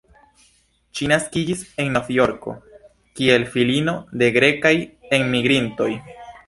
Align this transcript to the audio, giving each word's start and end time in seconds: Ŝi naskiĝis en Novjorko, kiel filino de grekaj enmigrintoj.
Ŝi 0.99 1.09
naskiĝis 1.11 1.61
en 1.83 1.93
Novjorko, 1.97 2.57
kiel 3.21 3.47
filino 3.53 3.97
de 4.23 4.35
grekaj 4.41 4.77
enmigrintoj. 5.21 5.95